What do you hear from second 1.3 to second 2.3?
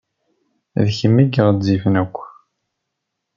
ɣezzifen akk.